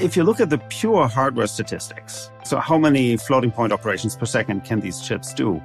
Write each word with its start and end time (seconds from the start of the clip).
If 0.00 0.16
you 0.16 0.24
look 0.24 0.40
at 0.40 0.48
the 0.48 0.56
pure 0.56 1.06
hardware 1.08 1.46
statistics, 1.46 2.30
so 2.42 2.58
how 2.58 2.78
many 2.78 3.18
floating 3.18 3.50
point 3.50 3.70
operations 3.70 4.16
per 4.16 4.24
second 4.24 4.64
can 4.64 4.80
these 4.80 4.98
chips 5.02 5.34
do? 5.34 5.62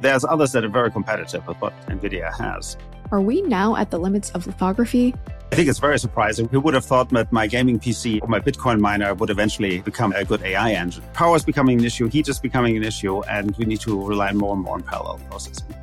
There's 0.00 0.24
others 0.24 0.52
that 0.52 0.64
are 0.64 0.68
very 0.68 0.92
competitive 0.92 1.44
with 1.48 1.56
what 1.56 1.72
NVIDIA 1.88 2.32
has. 2.38 2.76
Are 3.10 3.20
we 3.20 3.42
now 3.42 3.74
at 3.74 3.90
the 3.90 3.98
limits 3.98 4.30
of 4.30 4.46
lithography? 4.46 5.12
I 5.50 5.56
think 5.56 5.68
it's 5.68 5.80
very 5.80 5.98
surprising. 5.98 6.48
Who 6.50 6.60
would 6.60 6.74
have 6.74 6.84
thought 6.84 7.08
that 7.08 7.32
my 7.32 7.48
gaming 7.48 7.80
PC 7.80 8.22
or 8.22 8.28
my 8.28 8.38
Bitcoin 8.38 8.78
miner 8.78 9.12
would 9.12 9.28
eventually 9.28 9.80
become 9.80 10.12
a 10.12 10.24
good 10.24 10.42
AI 10.42 10.70
engine? 10.70 11.02
Power 11.12 11.34
is 11.34 11.44
becoming 11.44 11.80
an 11.80 11.84
issue, 11.84 12.08
heat 12.08 12.28
is 12.28 12.38
becoming 12.38 12.76
an 12.76 12.84
issue, 12.84 13.24
and 13.24 13.56
we 13.56 13.64
need 13.64 13.80
to 13.80 14.06
rely 14.06 14.30
more 14.32 14.54
and 14.54 14.62
more 14.62 14.74
on 14.74 14.84
parallel 14.84 15.18
processing. 15.28 15.74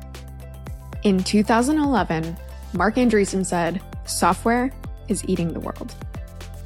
In 1.02 1.22
2011, 1.22 2.38
Marc 2.72 2.94
Andreessen 2.94 3.44
said, 3.44 3.82
software 4.06 4.72
is 5.08 5.22
eating 5.28 5.52
the 5.52 5.60
world. 5.60 5.94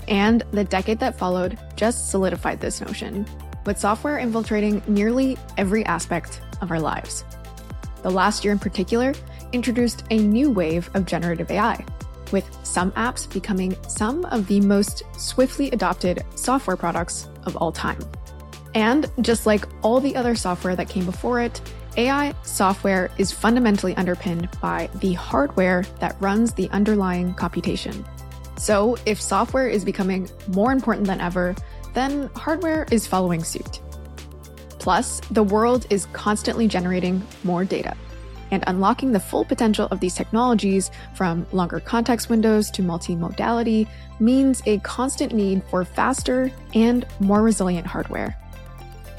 And 0.09 0.43
the 0.53 0.65
decade 0.65 0.99
that 1.01 1.19
followed 1.19 1.59
just 1.77 2.11
solidified 2.11 2.61
this 2.61 2.81
notion, 2.81 3.27
with 3.65 3.79
software 3.79 4.19
infiltrating 4.19 4.83
nearly 4.87 5.37
every 5.57 5.85
aspect 5.87 6.41
of 6.61 6.71
our 6.71 6.81
lives. 6.81 7.25
The 8.03 8.11
last 8.11 8.45
year 8.45 8.53
in 8.53 8.59
particular 8.59 9.15
introduced 9.53 10.05
a 10.11 10.19
new 10.19 10.51
wave 10.51 10.89
of 10.95 11.07
generative 11.07 11.51
AI, 11.51 11.85
with 12.33 12.49
some 12.63 12.93
apps 12.93 13.33
becoming 13.33 13.77
some 13.89 14.25
of 14.27 14.47
the 14.47 14.61
most 14.61 15.03
swiftly 15.19 15.71
adopted 15.71 16.25
software 16.35 16.77
products 16.77 17.29
of 17.45 17.57
all 17.57 17.73
time. 17.73 17.99
And 18.75 19.11
just 19.23 19.47
like 19.47 19.65
all 19.83 20.01
the 20.01 20.15
other 20.15 20.35
software 20.35 20.77
that 20.77 20.89
came 20.89 21.07
before 21.07 21.41
it, 21.41 21.61
AI 21.97 22.35
software 22.43 23.11
is 23.17 23.33
fundamentally 23.33 23.97
underpinned 23.97 24.51
by 24.61 24.91
the 24.97 25.15
hardware 25.15 25.85
that 25.99 26.15
runs 26.21 26.53
the 26.53 26.69
underlying 26.71 27.33
computation. 27.35 28.05
So, 28.57 28.97
if 29.05 29.21
software 29.21 29.69
is 29.69 29.85
becoming 29.85 30.31
more 30.49 30.73
important 30.73 31.07
than 31.07 31.21
ever, 31.21 31.55
then 31.95 32.31
hardware 32.35 32.87
is 32.91 33.07
following 33.07 33.45
suit. 33.45 33.81
Plus, 34.79 35.21
the 35.31 35.43
world 35.43 35.87
is 35.91 36.07
constantly 36.13 36.69
generating 36.69 37.23
more 37.45 37.65
data. 37.65 37.97
And 38.51 38.63
unlocking 38.67 39.13
the 39.13 39.21
full 39.21 39.45
potential 39.45 39.89
of 39.91 40.01
these 40.01 40.15
technologies, 40.15 40.91
from 41.17 41.47
longer 41.53 41.81
context 41.81 42.31
windows 42.31 42.71
to 42.73 42.83
multimodality, 42.83 43.89
means 44.21 44.63
a 44.67 44.79
constant 44.79 45.35
need 45.35 45.63
for 45.65 45.85
faster 45.85 46.53
and 46.75 47.05
more 47.19 47.43
resilient 47.43 47.87
hardware. 47.87 48.37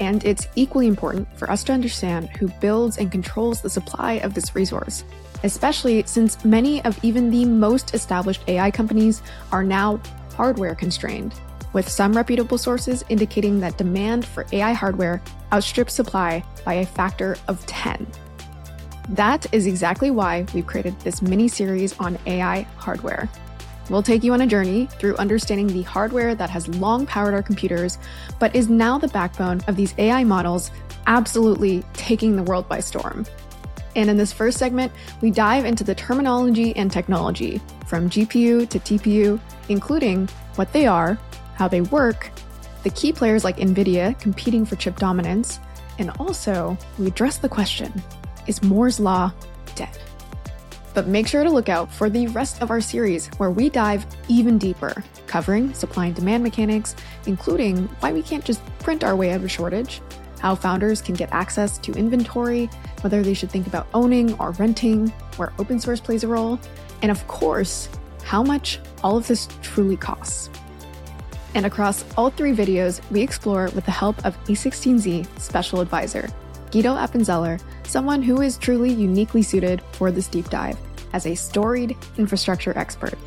And 0.00 0.24
it's 0.24 0.48
equally 0.54 0.86
important 0.86 1.28
for 1.38 1.50
us 1.50 1.64
to 1.64 1.72
understand 1.72 2.30
who 2.30 2.48
builds 2.60 2.98
and 2.98 3.12
controls 3.12 3.60
the 3.60 3.70
supply 3.70 4.14
of 4.14 4.34
this 4.34 4.54
resource 4.54 5.04
especially 5.42 6.02
since 6.06 6.44
many 6.44 6.84
of 6.84 7.02
even 7.04 7.30
the 7.30 7.44
most 7.44 7.94
established 7.94 8.42
AI 8.48 8.70
companies 8.70 9.22
are 9.52 9.64
now 9.64 10.00
hardware 10.34 10.74
constrained, 10.74 11.34
with 11.72 11.88
some 11.88 12.16
reputable 12.16 12.58
sources 12.58 13.04
indicating 13.08 13.60
that 13.60 13.76
demand 13.78 14.24
for 14.24 14.46
AI 14.52 14.72
hardware 14.72 15.22
outstrips 15.52 15.94
supply 15.94 16.42
by 16.64 16.74
a 16.74 16.86
factor 16.86 17.36
of 17.48 17.64
10. 17.66 18.06
That 19.10 19.46
is 19.52 19.66
exactly 19.66 20.10
why 20.10 20.46
we've 20.54 20.66
created 20.66 20.98
this 21.00 21.22
mini 21.22 21.48
series 21.48 21.98
on 21.98 22.18
AI 22.26 22.62
hardware. 22.76 23.28
We'll 23.88 24.02
take 24.02 24.22
you 24.22 24.34
on 24.34 24.42
a 24.42 24.46
journey 24.46 24.86
through 24.98 25.16
understanding 25.16 25.66
the 25.66 25.82
hardware 25.82 26.34
that 26.34 26.50
has 26.50 26.68
long 26.68 27.06
powered 27.06 27.32
our 27.32 27.42
computers, 27.42 27.98
but 28.38 28.54
is 28.54 28.68
now 28.68 28.98
the 28.98 29.08
backbone 29.08 29.62
of 29.66 29.76
these 29.76 29.94
AI 29.96 30.24
models 30.24 30.70
absolutely 31.06 31.82
taking 31.94 32.36
the 32.36 32.42
world 32.42 32.68
by 32.68 32.80
storm. 32.80 33.24
And 33.96 34.10
in 34.10 34.16
this 34.16 34.32
first 34.32 34.58
segment, 34.58 34.92
we 35.20 35.30
dive 35.30 35.64
into 35.64 35.84
the 35.84 35.94
terminology 35.94 36.74
and 36.76 36.90
technology 36.90 37.60
from 37.86 38.10
GPU 38.10 38.68
to 38.68 38.78
TPU, 38.78 39.40
including 39.68 40.28
what 40.56 40.72
they 40.72 40.86
are, 40.86 41.18
how 41.54 41.68
they 41.68 41.80
work, 41.80 42.30
the 42.82 42.90
key 42.90 43.12
players 43.12 43.44
like 43.44 43.56
NVIDIA 43.56 44.18
competing 44.20 44.64
for 44.64 44.76
chip 44.76 44.96
dominance, 44.96 45.58
and 45.98 46.10
also 46.18 46.78
we 46.98 47.06
address 47.06 47.38
the 47.38 47.48
question 47.48 47.92
is 48.46 48.62
Moore's 48.62 48.98
Law 48.98 49.32
dead? 49.74 49.98
But 50.94 51.06
make 51.06 51.28
sure 51.28 51.44
to 51.44 51.50
look 51.50 51.68
out 51.68 51.92
for 51.92 52.08
the 52.08 52.26
rest 52.28 52.62
of 52.62 52.70
our 52.70 52.80
series 52.80 53.28
where 53.36 53.50
we 53.50 53.68
dive 53.68 54.06
even 54.26 54.58
deeper, 54.58 55.04
covering 55.26 55.74
supply 55.74 56.06
and 56.06 56.14
demand 56.14 56.42
mechanics, 56.42 56.96
including 57.26 57.88
why 58.00 58.12
we 58.12 58.22
can't 58.22 58.44
just 58.44 58.64
print 58.78 59.04
our 59.04 59.14
way 59.14 59.30
out 59.30 59.36
of 59.36 59.44
a 59.44 59.48
shortage 59.48 60.00
how 60.38 60.54
founders 60.54 61.02
can 61.02 61.14
get 61.14 61.32
access 61.32 61.78
to 61.78 61.92
inventory, 61.92 62.70
whether 63.00 63.22
they 63.22 63.34
should 63.34 63.50
think 63.50 63.66
about 63.66 63.86
owning 63.94 64.34
or 64.40 64.52
renting, 64.52 65.08
where 65.36 65.52
open 65.58 65.80
source 65.80 66.00
plays 66.00 66.24
a 66.24 66.28
role, 66.28 66.58
and 67.02 67.10
of 67.10 67.26
course, 67.28 67.88
how 68.24 68.42
much 68.42 68.80
all 69.02 69.16
of 69.16 69.26
this 69.26 69.48
truly 69.62 69.96
costs. 69.96 70.50
And 71.54 71.66
across 71.66 72.04
all 72.16 72.30
three 72.30 72.52
videos, 72.52 73.00
we 73.10 73.22
explore 73.22 73.70
with 73.74 73.84
the 73.84 73.90
help 73.90 74.24
of 74.24 74.36
A16Z 74.44 75.40
special 75.40 75.80
advisor, 75.80 76.28
Guido 76.70 76.94
Appenzeller, 76.94 77.60
someone 77.84 78.22
who 78.22 78.42
is 78.42 78.58
truly 78.58 78.92
uniquely 78.92 79.42
suited 79.42 79.82
for 79.92 80.10
this 80.10 80.28
deep 80.28 80.50
dive 80.50 80.78
as 81.14 81.26
a 81.26 81.34
storied 81.34 81.96
infrastructure 82.18 82.76
expert. 82.76 83.18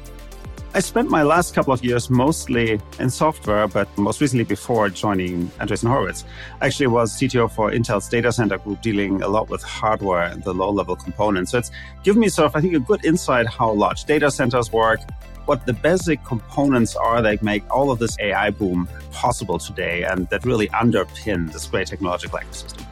I 0.74 0.80
spent 0.80 1.10
my 1.10 1.22
last 1.22 1.54
couple 1.54 1.74
of 1.74 1.84
years 1.84 2.10
mostly 2.10 2.80
in 2.98 3.10
software, 3.10 3.68
but 3.68 3.90
most 3.98 4.22
recently 4.22 4.46
before 4.46 4.90
joining 4.90 5.48
Andreessen 5.60 5.90
Horowitz, 5.90 6.24
I 6.62 6.68
actually 6.68 6.88
was 6.88 7.12
CTO 7.12 7.52
for 7.52 7.72
Intel's 7.72 8.08
data 8.08 8.32
center 8.32 8.58
group, 8.58 8.82
dealing 8.82 9.22
a 9.22 9.28
lot 9.28 9.50
with 9.50 9.62
hardware 9.64 10.24
and 10.24 10.42
the 10.46 10.54
low 10.54 10.72
level 10.72 10.96
components. 10.96 11.52
So 11.52 11.58
it's 11.58 11.72
given 12.04 12.22
me 12.22 12.30
sort 12.30 12.46
of, 12.46 12.56
I 12.56 12.62
think, 12.62 12.74
a 12.74 12.80
good 12.80 13.04
insight 13.04 13.48
how 13.48 13.74
large 13.74 14.06
data 14.06 14.32
centers 14.32 14.72
work, 14.72 15.02
what 15.46 15.66
the 15.66 15.74
basic 15.74 16.24
components 16.24 16.96
are 16.96 17.22
that 17.22 17.44
make 17.44 17.70
all 17.70 17.92
of 17.92 18.00
this 18.00 18.18
AI 18.22 18.50
boom 18.52 18.88
possible 19.12 19.60
today, 19.60 20.04
and 20.06 20.30
that 20.30 20.46
really 20.46 20.70
underpin 20.70 21.52
this 21.52 21.66
great 21.66 21.88
technological 21.88 22.40
ecosystem. 22.40 22.86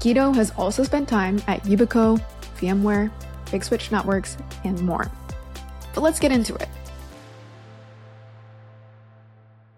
Guido 0.00 0.32
has 0.32 0.50
also 0.58 0.82
spent 0.82 1.08
time 1.08 1.40
at 1.46 1.62
Yubico, 1.62 2.20
VMware, 2.56 3.12
Big 3.52 3.62
Switch 3.62 3.92
Networks, 3.92 4.36
and 4.64 4.82
more. 4.82 5.08
But 5.94 6.00
let's 6.00 6.18
get 6.18 6.32
into 6.32 6.56
it. 6.56 6.68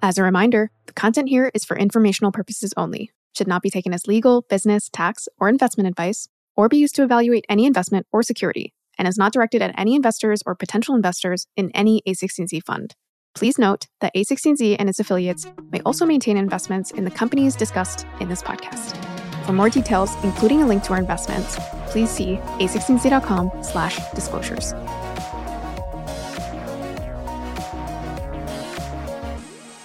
As 0.05 0.19
a 0.19 0.23
reminder, 0.23 0.71
the 0.85 0.93
content 0.93 1.31
here 1.31 1.51
is 1.55 1.65
for 1.65 1.79
informational 1.79 2.31
purposes 2.31 2.75
only, 2.77 3.11
should 3.35 3.49
not 3.49 3.63
be 3.63 3.71
taken 3.71 3.95
as 3.95 4.07
legal, 4.07 4.43
business, 4.43 4.91
tax, 4.93 5.31
or 5.41 5.49
investment 5.49 5.89
advice, 5.89 6.29
or 6.55 6.69
be 6.69 6.77
used 6.77 6.95
to 6.97 7.05
evaluate 7.05 7.47
any 7.49 7.65
investment 7.65 8.07
or 8.13 8.23
security, 8.23 8.75
and 8.99 9.09
is 9.09 9.17
not 9.17 9.33
directed 9.33 9.63
at 9.63 9.73
any 9.79 9.95
investors 9.95 10.43
or 10.45 10.55
potential 10.55 10.95
investors 10.95 11.47
in 11.57 11.71
any 11.71 12.03
A16Z 12.07 12.65
fund. 12.65 12.95
Please 13.35 13.57
note 13.57 13.87
that 14.03 14.15
A16Z 14.15 14.77
and 14.79 14.91
its 14.91 15.01
affiliates 15.01 15.47
may 15.73 15.81
also 15.87 16.05
maintain 16.05 16.37
investments 16.37 16.91
in 16.91 17.07
the 17.07 17.11
companies 17.11 17.57
discussed 17.57 18.07
in 18.21 18.29
this 18.29 18.43
podcast. 18.43 19.03
For 19.47 19.55
more 19.55 19.71
details, 19.71 20.15
including 20.23 20.61
a 20.61 20.67
link 20.67 20.83
to 20.83 20.93
our 20.93 20.99
investments, 20.99 21.59
please 21.87 22.11
see 22.11 22.37
a16z.com/disclosures. 22.61 24.75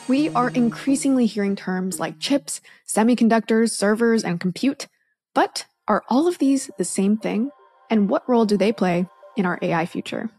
We 0.10 0.30
are 0.30 0.50
increasingly 0.50 1.28
hearing 1.28 1.56
terms 1.56 2.00
like 2.00 2.18
chips, 2.18 2.62
semiconductors, 2.88 3.70
servers, 3.70 4.24
and 4.24 4.40
compute. 4.40 4.88
But 5.36 5.68
are 5.88 6.04
all 6.10 6.28
of 6.28 6.40
these 6.40 6.72
the 6.80 6.84
same 6.84 7.16
thing? 7.16 7.52
And 7.92 8.10
what 8.10 8.28
role 8.28 8.46
do 8.46 8.58
they 8.58 8.72
play 8.72 9.06
in 9.38 9.46
our 9.46 9.60
AI 9.62 9.86
future? 9.86 10.32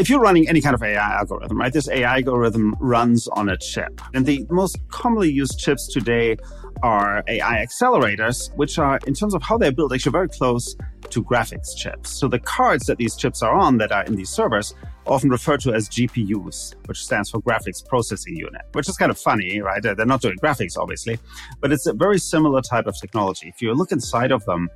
If 0.00 0.10
you're 0.10 0.18
running 0.18 0.48
any 0.48 0.60
kind 0.60 0.74
of 0.74 0.82
AI 0.82 1.18
algorithm, 1.18 1.56
right, 1.56 1.72
this 1.72 1.88
AI 1.88 2.16
algorithm 2.16 2.74
runs 2.80 3.28
on 3.28 3.48
a 3.48 3.56
chip. 3.56 4.00
And 4.12 4.26
the 4.26 4.44
most 4.50 4.76
commonly 4.88 5.30
used 5.30 5.56
chips 5.60 5.86
today 5.86 6.36
are 6.82 7.22
AI 7.28 7.64
accelerators, 7.64 8.52
which 8.56 8.76
are, 8.76 8.98
in 9.06 9.14
terms 9.14 9.34
of 9.34 9.42
how 9.44 9.56
they're 9.56 9.70
built, 9.70 9.94
actually 9.94 10.10
very 10.10 10.28
close 10.28 10.74
to 11.10 11.22
graphics 11.22 11.76
chips. 11.76 12.10
So 12.10 12.28
the 12.28 12.38
cards 12.38 12.86
that 12.86 12.98
these 12.98 13.16
chips 13.16 13.42
are 13.42 13.54
on 13.54 13.78
that 13.78 13.92
are 13.92 14.04
in 14.04 14.14
these 14.14 14.30
servers 14.30 14.74
often 15.06 15.30
referred 15.30 15.60
to 15.60 15.72
as 15.72 15.88
GPUs, 15.88 16.74
which 16.86 17.04
stands 17.04 17.30
for 17.30 17.40
graphics 17.40 17.84
processing 17.86 18.36
unit, 18.36 18.62
which 18.72 18.88
is 18.88 18.96
kind 18.96 19.10
of 19.10 19.18
funny, 19.18 19.60
right? 19.60 19.82
They're 19.82 20.04
not 20.04 20.20
doing 20.20 20.36
graphics, 20.42 20.76
obviously, 20.76 21.18
but 21.60 21.72
it's 21.72 21.86
a 21.86 21.92
very 21.92 22.18
similar 22.18 22.60
type 22.60 22.86
of 22.86 22.98
technology. 23.00 23.48
If 23.48 23.62
you 23.62 23.72
look 23.74 23.92
inside 23.92 24.32
of 24.32 24.44
them, 24.46 24.68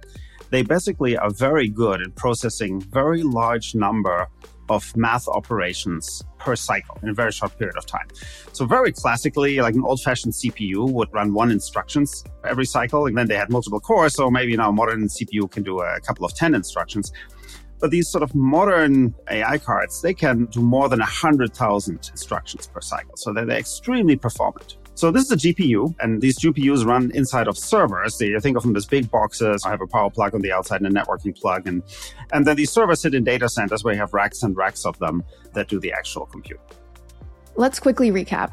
they 0.51 0.63
basically 0.63 1.17
are 1.17 1.31
very 1.31 1.69
good 1.69 2.03
at 2.03 2.15
processing 2.17 2.81
very 2.81 3.23
large 3.23 3.75
number 3.75 4.29
of 4.71 4.97
math 4.97 5.29
operations 5.29 6.23
per 6.39 6.57
cycle 6.57 6.97
in 7.03 7.09
a 7.11 7.13
very 7.13 7.33
short 7.33 7.59
period 7.59 7.77
of 7.77 7.85
time. 7.85 8.09
So 8.53 8.65
very 8.65 8.93
classically, 8.93 9.61
like 9.61 9.75
an 9.75 9.83
old-fashioned 9.85 10.33
CPU 10.33 10.91
would 10.91 11.13
run 11.13 11.35
one 11.35 11.51
instructions 11.51 12.25
every 12.45 12.65
cycle, 12.65 13.07
and 13.07 13.19
then 13.19 13.27
they 13.27 13.37
had 13.37 13.51
multiple 13.51 13.81
cores. 13.81 14.15
So 14.15 14.31
maybe 14.31 14.57
now 14.57 14.71
modern 14.71 15.09
CPU 15.09 15.51
can 15.51 15.63
do 15.63 15.81
a 15.81 16.01
couple 16.01 16.25
of 16.25 16.35
10 16.35 16.55
instructions. 16.55 17.13
But 17.81 17.91
these 17.91 18.09
sort 18.09 18.23
of 18.23 18.35
modern 18.35 19.15
AI 19.31 19.59
cards, 19.59 20.03
they 20.03 20.15
can 20.15 20.47
do 20.47 20.61
more 20.61 20.89
than 20.89 21.01
100,000 21.01 22.11
instructions 22.11 22.67
per 22.67 22.81
cycle. 22.81 23.17
So 23.17 23.33
they're 23.33 23.51
extremely 23.51 24.17
performant. 24.17 24.77
So 25.01 25.11
this 25.11 25.25
is 25.25 25.33
a 25.33 25.37
GPU, 25.37 25.95
and 26.01 26.21
these 26.21 26.39
GPUs 26.39 26.85
run 26.85 27.11
inside 27.15 27.49
of 27.49 27.57
servers. 27.57 28.21
You 28.21 28.39
think 28.39 28.59
of 28.59 28.65
them 28.65 28.77
as 28.77 28.85
big 28.85 29.11
boxes. 29.11 29.65
I 29.65 29.71
have 29.71 29.81
a 29.81 29.87
power 29.87 30.11
plug 30.11 30.35
on 30.35 30.43
the 30.43 30.53
outside 30.53 30.83
and 30.83 30.95
a 30.95 31.01
networking 31.01 31.35
plug, 31.35 31.67
and 31.67 31.83
and 32.35 32.47
then 32.47 32.55
these 32.57 32.71
servers 32.71 33.01
sit 33.01 33.15
in 33.15 33.25
data 33.25 33.49
centers 33.49 33.83
where 33.83 33.95
you 33.95 34.01
have 34.01 34.13
racks 34.13 34.43
and 34.43 34.55
racks 34.55 34.85
of 34.85 34.99
them 34.99 35.25
that 35.55 35.69
do 35.69 35.81
the 35.81 35.91
actual 35.91 36.27
compute. 36.27 36.61
Let's 37.57 37.81
quickly 37.81 38.11
recap. 38.11 38.53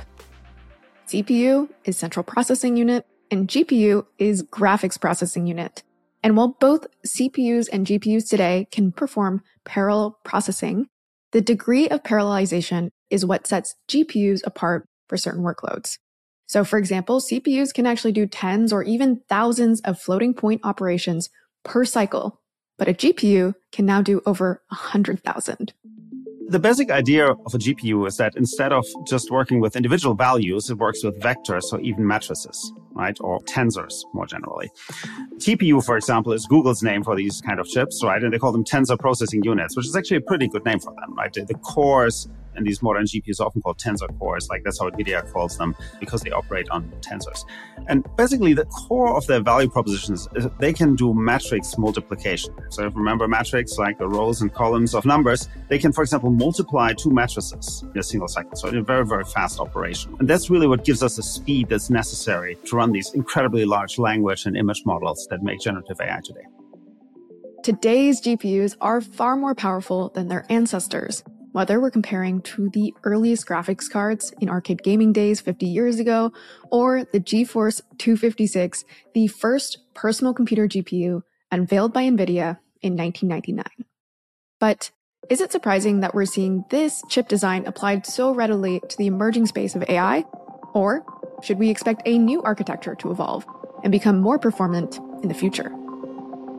CPU 1.09 1.67
is 1.83 1.97
central 1.97 2.23
processing 2.23 2.77
unit, 2.77 3.05
and 3.29 3.49
GPU 3.49 4.05
is 4.17 4.41
graphics 4.41 4.97
processing 4.97 5.47
unit. 5.47 5.83
And 6.23 6.38
while 6.38 6.55
both 6.61 6.88
CPUs 7.05 7.67
and 7.73 7.85
GPUs 7.85 8.29
today 8.29 8.69
can 8.71 8.94
perform 8.94 9.44
parallel 9.65 10.17
processing, 10.23 10.88
the 11.33 11.41
degree 11.41 11.89
of 11.89 12.03
parallelization 12.03 12.91
is 13.09 13.25
what 13.25 13.47
sets 13.47 13.75
GPUs 13.89 14.39
apart 14.45 14.88
for 15.09 15.17
certain 15.17 15.44
workloads. 15.44 15.97
So 16.47 16.63
for 16.63 16.79
example, 16.79 17.19
CPUs 17.19 17.73
can 17.73 17.85
actually 17.85 18.13
do 18.13 18.25
tens 18.25 18.71
or 18.71 18.81
even 18.83 19.21
thousands 19.29 19.81
of 19.81 19.99
floating 19.99 20.33
point 20.33 20.61
operations 20.63 21.29
per 21.63 21.83
cycle, 21.83 22.39
but 22.77 22.88
a 22.88 22.94
GPU 22.94 23.53
can 23.71 23.85
now 23.85 24.01
do 24.01 24.21
over 24.25 24.63
100,000. 24.69 25.73
The 26.49 26.59
basic 26.59 26.89
idea 26.89 27.27
of 27.27 27.53
a 27.53 27.57
GPU 27.57 28.07
is 28.07 28.15
that 28.15 28.38
instead 28.38 28.71
of 28.71 28.85
just 29.05 29.29
working 29.29 29.59
with 29.59 29.75
individual 29.75 30.15
values, 30.15 30.69
it 30.69 30.77
works 30.77 31.03
with 31.03 31.19
vectors 31.19 31.73
or 31.73 31.81
even 31.81 32.07
matrices, 32.07 32.71
right? 32.94 33.17
Or 33.19 33.41
tensors 33.41 33.94
more 34.13 34.25
generally. 34.25 34.69
TPU, 35.39 35.83
for 35.83 35.97
example, 35.97 36.31
is 36.31 36.45
Google's 36.45 36.81
name 36.81 37.03
for 37.03 37.17
these 37.17 37.41
kind 37.41 37.59
of 37.59 37.67
chips, 37.67 38.01
right? 38.01 38.23
And 38.23 38.31
they 38.31 38.39
call 38.39 38.53
them 38.53 38.63
tensor 38.63 38.97
processing 38.97 39.44
units, 39.44 39.75
which 39.75 39.88
is 39.88 39.95
actually 39.97 40.17
a 40.17 40.21
pretty 40.21 40.47
good 40.47 40.63
name 40.63 40.79
for 40.79 40.94
them, 40.94 41.13
right? 41.15 41.33
The 41.33 41.53
cores 41.55 42.29
and 42.57 42.65
these 42.65 42.81
modern 42.81 43.06
GPUs 43.06 43.39
are 43.39 43.45
often 43.45 43.62
called 43.62 43.77
tensor 43.77 44.07
cores, 44.19 44.50
like 44.50 44.63
that's 44.63 44.80
how 44.80 44.89
NVIDIA 44.89 45.31
calls 45.31 45.57
them, 45.57 45.75
because 46.00 46.21
they 46.21 46.31
operate 46.31 46.68
on 46.69 46.92
tensors. 47.00 47.45
And 47.88 48.06
basically, 48.18 48.54
the 48.54 48.65
core 48.65 49.15
of 49.15 49.25
their 49.27 49.39
value 49.39 49.69
propositions 49.69 50.27
is 50.36 50.48
they 50.59 50.74
can 50.74 50.95
do 50.95 51.13
matrix 51.13 51.77
multiplication. 51.77 52.54
So 52.69 52.86
if 52.86 52.94
you 52.94 53.00
remember 53.00 53.27
matrix, 53.27 53.77
like 53.77 53.98
the 53.98 54.07
rows 54.07 54.42
and 54.42 54.54
columns 54.54 54.94
of 54.94 55.06
numbers, 55.06 55.48
they 55.69 55.77
can, 55.77 55.94
for 55.94 56.01
example, 56.01 56.31
multiply 56.31 56.94
two 56.94 57.12
matrices 57.12 57.86
in 57.94 58.00
a 58.00 58.04
single 58.04 58.27
cycle. 58.27 58.56
So 58.56 58.68
in 58.68 58.77
a 58.77 58.83
very, 58.83 59.06
very 59.06 59.24
fast 59.24 59.59
operation. 59.59 60.15
And 60.19 60.27
that's 60.27 60.50
really 60.50 60.68
what 60.68 60.83
gives 60.83 61.04
us 61.04 61.15
the 61.15 61.24
speed 61.24 61.69
that's 61.69 61.89
necessary 61.89 62.57
to 62.65 62.75
run 62.75 62.92
these 62.92 63.13
incredibly 63.13 63.65
large 63.65 64.00
language 64.00 64.45
and 64.45 64.57
image 64.57 64.83
models 64.86 65.27
that 65.30 65.44
make 65.44 65.59
generative 65.59 66.01
AI 66.01 66.19
today. 66.24 66.45
Today's 67.63 68.21
GPUs 68.21 68.75
are 68.81 69.01
far 69.01 69.36
more 69.36 69.54
powerful 69.54 70.09
than 70.09 70.30
their 70.30 70.45
ancestors 70.50 71.24
whether 71.51 71.79
we're 71.79 71.91
comparing 71.91 72.41
to 72.41 72.69
the 72.69 72.94
earliest 73.03 73.47
graphics 73.47 73.89
cards 73.89 74.33
in 74.39 74.49
arcade 74.49 74.83
gaming 74.83 75.13
days 75.13 75.41
50 75.41 75.65
years 75.65 75.99
ago, 75.99 76.31
or 76.71 77.05
the 77.05 77.19
GeForce 77.19 77.81
256, 77.97 78.83
the 79.13 79.27
first 79.27 79.79
personal 79.94 80.33
computer 80.33 80.67
GPU 80.67 81.21
unveiled 81.51 81.94
by 81.94 82.03
NVIDIA 82.03 82.59
in 82.81 82.95
1999. 82.95 83.65
But 84.59 84.91
is 85.29 85.41
it 85.41 85.51
surprising 85.51 86.01
that 86.01 86.13
we're 86.13 86.25
seeing 86.25 86.63
this 86.69 87.01
chip 87.09 87.27
design 87.27 87.65
applied 87.65 88.05
so 88.05 88.33
readily 88.33 88.81
to 88.88 88.97
the 88.97 89.07
emerging 89.07 89.45
space 89.47 89.75
of 89.75 89.83
AI? 89.89 90.25
Or 90.73 91.05
should 91.44 91.59
we 91.59 91.69
expect 91.69 92.01
a 92.05 92.17
new 92.17 92.41
architecture 92.44 92.95
to 92.95 93.11
evolve 93.11 93.45
and 93.83 93.91
become 93.91 94.19
more 94.19 94.39
performant 94.39 94.97
in 95.21 95.27
the 95.27 95.33
future? 95.33 95.71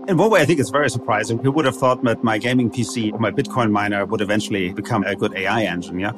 In 0.09 0.17
one 0.17 0.31
way, 0.31 0.41
I 0.41 0.47
think 0.47 0.59
it's 0.59 0.71
very 0.71 0.89
surprising. 0.89 1.37
Who 1.41 1.53
would 1.53 1.67
have 1.67 1.77
thought 1.77 2.03
that 2.05 2.25
my 2.25 2.39
gaming 2.39 2.71
PC, 2.71 3.21
my 3.21 3.31
Bitcoin 3.31 3.71
miner, 3.71 4.07
would 4.07 4.23
eventually 4.23 4.73
become 4.73 5.05
a 5.05 5.15
good 5.15 5.35
AI 5.37 5.65
engine? 5.65 5.99
Yeah. 5.99 6.13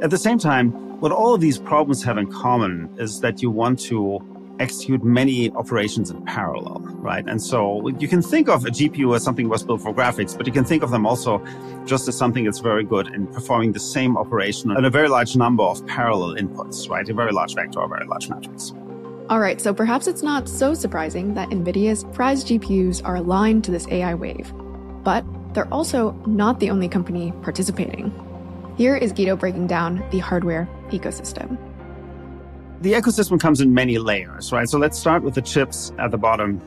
At 0.00 0.08
the 0.08 0.16
same 0.16 0.38
time, 0.38 0.70
what 0.98 1.12
all 1.12 1.34
of 1.34 1.42
these 1.42 1.58
problems 1.58 2.02
have 2.04 2.16
in 2.16 2.32
common 2.32 2.88
is 2.96 3.20
that 3.20 3.42
you 3.42 3.50
want 3.50 3.80
to 3.80 4.18
execute 4.60 5.04
many 5.04 5.50
operations 5.50 6.10
in 6.10 6.24
parallel, 6.24 6.78
right? 7.02 7.26
And 7.26 7.42
so 7.42 7.86
you 7.98 8.08
can 8.08 8.22
think 8.22 8.48
of 8.48 8.64
a 8.64 8.70
GPU 8.70 9.14
as 9.14 9.22
something 9.22 9.44
that 9.44 9.50
was 9.50 9.62
built 9.62 9.82
for 9.82 9.92
graphics, 9.92 10.34
but 10.34 10.46
you 10.46 10.52
can 10.52 10.64
think 10.64 10.82
of 10.82 10.90
them 10.90 11.04
also 11.04 11.44
just 11.84 12.08
as 12.08 12.16
something 12.16 12.44
that's 12.44 12.60
very 12.60 12.82
good 12.82 13.08
in 13.08 13.26
performing 13.26 13.72
the 13.72 13.80
same 13.80 14.16
operation 14.16 14.70
on 14.70 14.86
a 14.86 14.90
very 14.90 15.10
large 15.10 15.36
number 15.36 15.64
of 15.64 15.86
parallel 15.86 16.34
inputs, 16.36 16.88
right? 16.88 17.06
A 17.06 17.12
very 17.12 17.32
large 17.32 17.54
vector 17.54 17.80
or 17.80 17.84
a 17.84 17.88
very 17.88 18.06
large 18.06 18.30
matrix. 18.30 18.72
All 19.30 19.40
right, 19.40 19.58
so 19.58 19.72
perhaps 19.72 20.06
it's 20.06 20.22
not 20.22 20.50
so 20.50 20.74
surprising 20.74 21.32
that 21.32 21.48
NVIDIA's 21.48 22.04
prized 22.12 22.46
GPUs 22.46 23.02
are 23.06 23.16
aligned 23.16 23.64
to 23.64 23.70
this 23.70 23.88
AI 23.88 24.12
wave. 24.12 24.52
But 25.02 25.24
they're 25.54 25.72
also 25.72 26.12
not 26.26 26.60
the 26.60 26.68
only 26.68 26.88
company 26.88 27.32
participating. 27.42 28.12
Here 28.76 28.94
is 28.96 29.12
Guido 29.12 29.34
breaking 29.34 29.66
down 29.66 30.04
the 30.10 30.18
hardware 30.18 30.68
ecosystem. 30.90 31.56
The 32.82 32.92
ecosystem 32.92 33.40
comes 33.40 33.62
in 33.62 33.72
many 33.72 33.96
layers, 33.96 34.52
right? 34.52 34.68
So 34.68 34.76
let's 34.76 34.98
start 34.98 35.22
with 35.22 35.34
the 35.34 35.42
chips 35.42 35.90
at 35.98 36.10
the 36.10 36.18
bottom. 36.18 36.60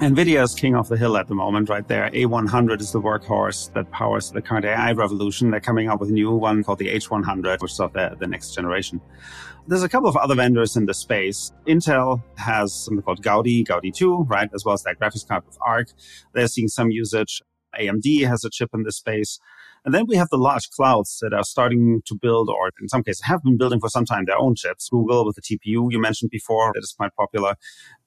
NVIDIA 0.00 0.44
is 0.44 0.54
king 0.54 0.76
of 0.76 0.88
the 0.88 0.96
hill 0.98 1.16
at 1.16 1.26
the 1.26 1.34
moment, 1.34 1.70
right 1.70 1.88
there. 1.88 2.10
A100 2.10 2.82
is 2.82 2.92
the 2.92 3.00
workhorse 3.00 3.72
that 3.72 3.90
powers 3.90 4.30
the 4.30 4.42
current 4.42 4.66
AI 4.66 4.92
revolution. 4.92 5.50
They're 5.50 5.58
coming 5.58 5.88
up 5.88 6.00
with 6.00 6.10
a 6.10 6.12
new 6.12 6.32
one 6.32 6.62
called 6.62 6.80
the 6.80 6.88
H100, 6.88 7.62
which 7.62 7.72
is 7.72 7.80
of 7.80 7.94
the, 7.94 8.14
the 8.20 8.26
next 8.26 8.54
generation. 8.54 9.00
There's 9.66 9.82
a 9.82 9.88
couple 9.88 10.10
of 10.10 10.16
other 10.16 10.34
vendors 10.34 10.76
in 10.76 10.84
the 10.84 10.92
space. 10.92 11.50
Intel 11.66 12.22
has 12.36 12.74
something 12.74 13.02
called 13.02 13.22
Gaudi, 13.22 13.64
Gaudi 13.66 13.90
2, 13.90 14.24
right? 14.24 14.50
As 14.54 14.66
well 14.66 14.74
as 14.74 14.82
that 14.82 14.98
graphics 15.00 15.26
card 15.26 15.46
with 15.46 15.56
Arc. 15.64 15.88
They're 16.34 16.46
seeing 16.46 16.68
some 16.68 16.90
usage. 16.90 17.40
AMD 17.80 18.28
has 18.28 18.44
a 18.44 18.50
chip 18.50 18.70
in 18.74 18.82
this 18.82 18.98
space. 18.98 19.38
And 19.86 19.94
then 19.94 20.06
we 20.06 20.16
have 20.16 20.28
the 20.30 20.36
large 20.36 20.68
clouds 20.70 21.20
that 21.22 21.32
are 21.32 21.44
starting 21.44 22.02
to 22.06 22.14
build, 22.14 22.50
or 22.50 22.70
in 22.82 22.88
some 22.88 23.02
cases 23.02 23.22
have 23.22 23.42
been 23.42 23.56
building 23.56 23.80
for 23.80 23.88
some 23.88 24.04
time, 24.04 24.26
their 24.26 24.36
own 24.36 24.56
chips. 24.56 24.90
Google 24.90 25.24
with 25.24 25.36
the 25.36 25.42
TPU 25.42 25.90
you 25.90 25.98
mentioned 25.98 26.30
before, 26.30 26.72
that 26.74 26.82
is 26.82 26.92
quite 26.92 27.14
popular. 27.16 27.54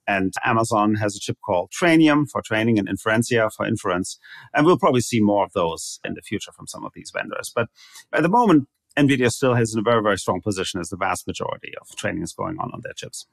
And 0.09 0.33
Amazon 0.44 0.95
has 0.95 1.15
a 1.15 1.19
chip 1.19 1.38
called 1.45 1.71
Trainium 1.71 2.27
for 2.27 2.41
training 2.41 2.79
and 2.79 2.89
Inferentia 2.89 3.51
for 3.56 3.63
inference. 3.63 4.17
And 4.56 4.65
we'll 4.65 4.79
probably 4.79 5.01
see 5.01 5.21
more 5.21 5.45
of 5.45 5.53
those 5.53 6.00
in 6.03 6.15
the 6.15 6.23
future 6.23 6.51
from 6.51 6.65
some 6.65 6.83
of 6.83 6.94
these 6.95 7.11
vendors. 7.15 7.51
But 7.56 7.67
at 8.11 8.23
the 8.23 8.29
moment, 8.29 8.67
NVIDIA 8.97 9.29
still 9.29 9.53
has 9.53 9.75
a 9.75 9.81
very, 9.81 10.01
very 10.01 10.17
strong 10.17 10.41
position 10.41 10.79
as 10.79 10.89
the 10.89 10.97
vast 10.97 11.27
majority 11.27 11.73
of 11.79 11.95
training 11.95 12.23
is 12.23 12.33
going 12.33 12.57
on 12.57 12.71
on 12.73 12.81
their 12.81 12.94
chips. 12.94 13.27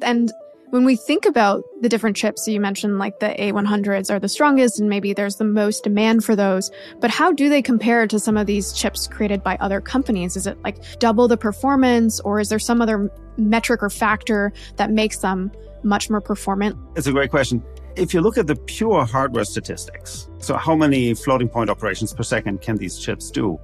And 0.00 0.32
when 0.70 0.86
we 0.86 0.96
think 0.96 1.26
about 1.26 1.64
the 1.82 1.88
different 1.90 2.16
chips, 2.16 2.46
so 2.46 2.50
you 2.50 2.60
mentioned 2.60 2.98
like 2.98 3.20
the 3.20 3.36
A100s 3.38 4.10
are 4.10 4.18
the 4.18 4.26
strongest 4.26 4.80
and 4.80 4.88
maybe 4.88 5.12
there's 5.12 5.36
the 5.36 5.44
most 5.44 5.84
demand 5.84 6.24
for 6.24 6.34
those, 6.34 6.70
but 6.98 7.10
how 7.10 7.30
do 7.30 7.50
they 7.50 7.60
compare 7.60 8.06
to 8.06 8.18
some 8.18 8.38
of 8.38 8.46
these 8.46 8.72
chips 8.72 9.06
created 9.06 9.42
by 9.42 9.58
other 9.60 9.82
companies? 9.82 10.34
Is 10.34 10.46
it 10.46 10.56
like 10.64 10.78
double 10.98 11.28
the 11.28 11.36
performance 11.36 12.20
or 12.20 12.40
is 12.40 12.48
there 12.48 12.58
some 12.58 12.80
other 12.80 13.10
metric 13.36 13.82
or 13.82 13.90
factor 13.90 14.50
that 14.76 14.90
makes 14.90 15.18
them 15.18 15.52
much 15.84 16.10
more 16.10 16.20
performant? 16.20 16.76
It's 16.96 17.06
a 17.06 17.12
great 17.12 17.30
question. 17.30 17.62
If 17.96 18.14
you 18.14 18.20
look 18.20 18.38
at 18.38 18.46
the 18.46 18.56
pure 18.56 19.04
hardware 19.04 19.44
statistics, 19.44 20.28
so 20.38 20.56
how 20.56 20.74
many 20.74 21.14
floating 21.14 21.48
point 21.48 21.70
operations 21.70 22.12
per 22.12 22.22
second 22.22 22.62
can 22.62 22.76
these 22.76 22.98
chips 22.98 23.30
do? 23.30 23.60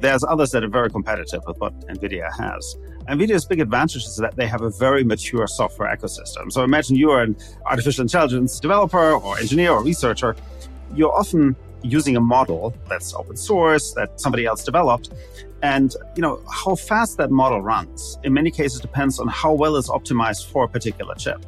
There's 0.00 0.24
others 0.24 0.52
that 0.52 0.62
are 0.64 0.68
very 0.68 0.90
competitive 0.90 1.42
with 1.46 1.58
what 1.58 1.78
NVIDIA 1.88 2.32
has. 2.38 2.76
NVIDIA's 3.08 3.44
big 3.44 3.60
advantage 3.60 4.04
is 4.04 4.16
that 4.16 4.36
they 4.36 4.46
have 4.46 4.62
a 4.62 4.70
very 4.70 5.02
mature 5.02 5.46
software 5.46 5.94
ecosystem. 5.94 6.52
So 6.52 6.62
imagine 6.62 6.96
you're 6.96 7.22
an 7.22 7.36
artificial 7.66 8.02
intelligence 8.02 8.60
developer 8.60 9.12
or 9.12 9.38
engineer 9.38 9.72
or 9.72 9.82
researcher. 9.82 10.36
You're 10.94 11.12
often 11.12 11.56
using 11.82 12.16
a 12.16 12.20
model 12.20 12.74
that's 12.88 13.14
open 13.14 13.36
source 13.36 13.92
that 13.92 14.20
somebody 14.20 14.46
else 14.46 14.64
developed 14.64 15.10
and 15.62 15.94
you 16.16 16.22
know 16.22 16.42
how 16.50 16.74
fast 16.74 17.16
that 17.18 17.30
model 17.30 17.62
runs 17.62 18.18
in 18.24 18.32
many 18.32 18.50
cases 18.50 18.80
depends 18.80 19.18
on 19.18 19.28
how 19.28 19.52
well 19.52 19.76
it's 19.76 19.88
optimized 19.88 20.50
for 20.50 20.64
a 20.64 20.68
particular 20.68 21.14
chip 21.14 21.44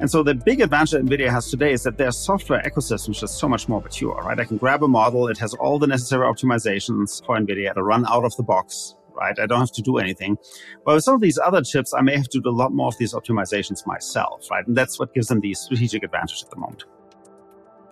and 0.00 0.10
so 0.10 0.22
the 0.22 0.34
big 0.34 0.60
advantage 0.60 0.90
that 0.90 1.04
NVIDIA 1.04 1.30
has 1.30 1.50
today 1.50 1.72
is 1.72 1.84
that 1.84 1.98
their 1.98 2.10
software 2.10 2.60
ecosystem 2.62 3.10
is 3.10 3.20
just 3.20 3.38
so 3.38 3.48
much 3.48 3.68
more 3.68 3.80
mature, 3.80 4.20
right? 4.22 4.38
I 4.38 4.44
can 4.44 4.56
grab 4.56 4.82
a 4.82 4.88
model. 4.88 5.28
It 5.28 5.38
has 5.38 5.54
all 5.54 5.78
the 5.78 5.86
necessary 5.86 6.26
optimizations 6.26 7.24
for 7.24 7.38
NVIDIA 7.38 7.72
to 7.74 7.82
run 7.82 8.04
out 8.06 8.24
of 8.24 8.36
the 8.36 8.42
box, 8.42 8.96
right? 9.14 9.38
I 9.38 9.46
don't 9.46 9.60
have 9.60 9.72
to 9.72 9.82
do 9.82 9.98
anything. 9.98 10.36
But 10.84 10.96
with 10.96 11.04
some 11.04 11.14
of 11.14 11.20
these 11.20 11.38
other 11.38 11.62
chips, 11.62 11.94
I 11.94 12.00
may 12.00 12.16
have 12.16 12.28
to 12.30 12.40
do 12.40 12.48
a 12.48 12.50
lot 12.50 12.72
more 12.72 12.88
of 12.88 12.98
these 12.98 13.14
optimizations 13.14 13.86
myself, 13.86 14.50
right? 14.50 14.66
And 14.66 14.76
that's 14.76 14.98
what 14.98 15.14
gives 15.14 15.28
them 15.28 15.40
the 15.40 15.54
strategic 15.54 16.02
advantage 16.02 16.42
at 16.42 16.50
the 16.50 16.56
moment. 16.56 16.84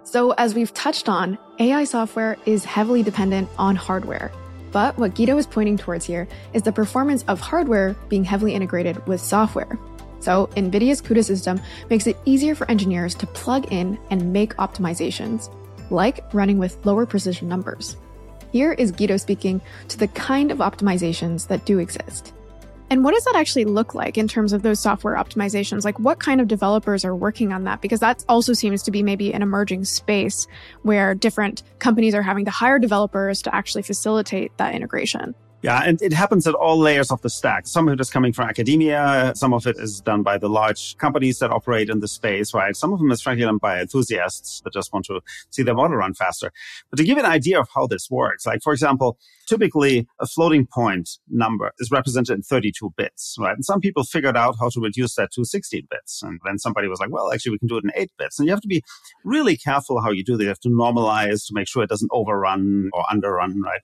So 0.05 0.33
as 0.33 0.55
we've 0.55 0.75
touched 0.75 1.09
on, 1.09 1.39
AI 1.59 1.85
software 1.85 2.37
is 2.45 2.65
heavily 2.65 3.03
dependent 3.03 3.49
on 3.57 3.77
hardware. 3.77 4.33
But 4.73 4.99
what 4.99 5.15
Guido 5.15 5.37
is 5.37 5.47
pointing 5.47 5.77
towards 5.77 6.05
here 6.05 6.27
is 6.55 6.63
the 6.63 6.73
performance 6.73 7.25
of 7.29 7.41
hardware 7.41 7.95
being 8.09 8.25
heavily 8.25 8.55
integrated 8.55 9.07
with 9.07 9.21
software. 9.21 9.79
So, 10.21 10.47
NVIDIA's 10.57 11.03
CUDA 11.03 11.25
system 11.25 11.61
makes 11.91 12.07
it 12.07 12.17
easier 12.25 12.55
for 12.55 12.71
engineers 12.71 13.15
to 13.17 13.27
plug 13.27 13.73
in 13.73 13.99
and 14.11 14.33
make 14.33 14.55
optimizations, 14.57 15.53
like 15.91 16.25
running 16.33 16.59
with 16.59 16.85
lower 16.87 17.07
precision 17.07 17.49
numbers. 17.49 17.97
Here 18.53 18.73
is 18.73 18.93
Guido 18.93 19.17
speaking 19.17 19.61
to 19.89 19.99
the 19.99 20.09
kind 20.09 20.51
of 20.51 20.59
optimizations 20.59 21.49
that 21.49 21.65
do 21.65 21.79
exist. 21.79 22.33
And 22.93 23.03
what 23.03 23.15
does 23.15 23.25
that 23.25 23.37
actually 23.37 23.65
look 23.65 23.95
like 23.95 24.19
in 24.19 24.29
terms 24.29 24.53
of 24.53 24.61
those 24.61 24.79
software 24.79 25.17
optimizations? 25.17 25.83
Like, 25.83 25.99
what 25.99 26.21
kind 26.21 26.43
of 26.43 26.47
developers 26.47 27.07
are 27.07 27.17
working 27.17 27.51
on 27.51 27.65
that? 27.65 27.81
Because 27.81 28.01
that 28.01 28.23
also 28.29 28.53
seems 28.53 28.83
to 28.83 28.91
be 28.91 29.03
maybe 29.03 29.33
an 29.33 29.41
emerging 29.41 29.87
space 29.87 30.47
where 30.83 31.15
different 31.15 31.63
companies 31.79 32.15
are 32.15 32.21
having 32.21 32.45
to 32.45 32.51
hire 32.51 32.79
developers 32.79 33.41
to 33.43 33.55
actually 33.55 33.81
facilitate 33.81 34.55
that 34.59 34.75
integration. 34.75 35.35
Yeah, 35.63 35.81
and 35.85 36.03
it 36.03 36.13
happens 36.13 36.49
at 36.49 36.55
all 36.55 36.77
layers 36.77 37.13
of 37.13 37.23
the 37.23 37.31
stack. 37.31 37.69
Some 37.69 37.87
of 37.87 37.95
it 37.95 38.01
is 38.01 38.11
coming 38.11 38.33
from 38.33 38.49
academia. 38.49 39.33
Some 39.37 39.55
of 39.55 39.65
it 39.65 39.77
is 39.79 40.01
done 40.01 40.25
by 40.25 40.37
the 40.37 40.49
large 40.49 40.97
companies 40.99 41.39
that 41.39 41.53
operate 41.53 41.89
in 41.89 42.01
the 42.01 42.09
space, 42.09 42.53
right? 42.53 42.75
Some 42.75 42.93
of 42.93 42.99
them 42.99 43.13
is 43.13 43.23
frankly 43.23 43.45
done 43.45 43.59
by 43.59 43.81
enthusiasts 43.81 44.61
that 44.63 44.73
just 44.73 44.93
want 44.93 45.05
to 45.07 45.21
see 45.51 45.63
their 45.63 45.75
model 45.75 45.99
run 45.99 46.15
faster. 46.15 46.51
But 46.91 46.97
to 46.97 47.05
give 47.05 47.17
an 47.17 47.27
idea 47.27 47.61
of 47.61 47.69
how 47.73 47.87
this 47.87 48.11
works, 48.11 48.45
like 48.45 48.61
for 48.61 48.73
example, 48.73 49.19
typically 49.47 50.09
a 50.19 50.27
floating 50.27 50.67
point 50.67 51.11
number 51.29 51.71
is 51.79 51.93
represented 51.93 52.35
in 52.35 52.43
32 52.43 52.93
bits, 52.97 53.37
right? 53.39 53.55
And 53.55 53.65
some 53.65 53.81
people 53.81 54.03
figured 54.03 54.37
out 54.37 54.57
how 54.59 54.69
to 54.71 54.81
reduce 54.81 55.15
that 55.15 55.31
to 55.35 55.45
16 55.45 55.87
bits. 55.89 56.25
And 56.25 56.41
then 56.45 56.59
somebody 56.59 56.89
was 56.89 56.99
like, 56.99 57.13
well, 57.13 57.33
actually 57.33 57.53
we 57.53 57.59
can 57.59 57.69
do 57.69 57.77
it 57.77 57.85
in 57.85 57.93
eight 57.95 58.11
bits. 58.19 58.41
And 58.41 58.47
you 58.49 58.53
have 58.53 58.63
to 58.63 58.69
be 58.69 58.83
really 59.25 59.57
careful 59.57 60.01
how 60.01 60.11
you 60.11 60.25
do 60.25 60.37
this. 60.37 60.43
You 60.43 60.49
have 60.49 60.61
to 60.61 60.71
normalize 60.71 61.47
to 61.47 61.55
make 61.55 61.69
sure 61.69 61.85
it 61.85 61.89
doesn't 61.89 62.11
overrun 62.13 62.91
or 62.93 63.05
underrun, 63.09 63.63
right? 63.63 63.83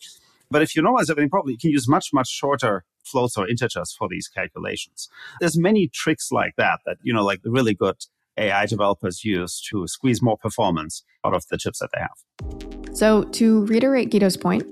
But 0.50 0.62
if 0.62 0.75
you 0.75 0.83
normalize 0.83 1.11
everything 1.11 1.28
properly, 1.28 1.55
you 1.55 1.59
can 1.59 1.71
use 1.71 1.88
much, 1.88 2.09
much 2.12 2.28
shorter 2.28 2.85
floats 3.05 3.37
or 3.37 3.49
integers 3.49 3.95
for 3.99 4.09
these 4.09 4.28
calculations. 4.28 5.09
There's 5.40 5.59
many 5.59 5.88
tricks 5.88 6.33
like 6.33 6.55
that 6.57 6.81
that, 6.87 6.97
you 7.02 7.12
know, 7.12 7.25
like 7.25 7.43
the 7.43 7.50
really 7.50 7.75
good 7.75 7.97
AI 8.38 8.67
developers 8.67 9.25
use 9.25 9.61
to 9.71 9.87
squeeze 9.87 10.23
more 10.23 10.38
performance 10.38 11.02
out 11.25 11.35
of 11.35 11.45
the 11.50 11.59
chips 11.59 11.81
that 11.81 11.90
they 11.93 12.00
have. 12.00 12.97
So 12.97 13.25
to 13.25 13.67
reiterate 13.67 14.11
Guido's 14.11 14.37
point, 14.37 14.64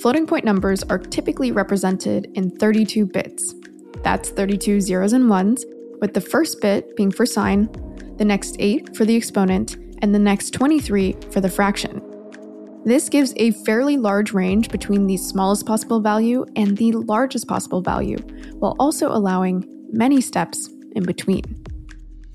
floating 0.00 0.26
point 0.26 0.44
numbers 0.44 0.82
are 0.84 0.98
typically 0.98 1.50
represented 1.50 2.30
in 2.34 2.50
32 2.50 3.06
bits. 3.06 3.54
That's 4.02 4.30
32 4.30 4.80
zeros 4.80 5.12
and 5.12 5.28
ones, 5.28 5.64
with 6.00 6.14
the 6.14 6.20
first 6.20 6.60
bit 6.60 6.94
being 6.96 7.10
for 7.10 7.26
sign, 7.26 7.68
the 8.18 8.24
next 8.24 8.54
8 8.60 8.96
for 8.96 9.04
the 9.04 9.16
exponent, 9.16 9.76
and 10.00 10.14
the 10.14 10.18
next 10.18 10.50
23 10.50 11.16
for 11.32 11.40
the 11.40 11.48
fraction. 11.48 12.07
This 12.88 13.10
gives 13.10 13.34
a 13.36 13.50
fairly 13.50 13.98
large 13.98 14.32
range 14.32 14.70
between 14.70 15.06
the 15.06 15.18
smallest 15.18 15.66
possible 15.66 16.00
value 16.00 16.46
and 16.56 16.74
the 16.74 16.92
largest 16.92 17.46
possible 17.46 17.82
value, 17.82 18.16
while 18.54 18.74
also 18.78 19.12
allowing 19.12 19.62
many 19.92 20.22
steps 20.22 20.70
in 20.92 21.04
between. 21.04 21.44